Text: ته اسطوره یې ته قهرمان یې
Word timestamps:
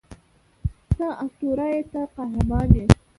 ته 0.97 1.07
اسطوره 1.23 1.65
یې 1.73 1.81
ته 1.91 2.01
قهرمان 2.15 2.67
یې 2.77 2.85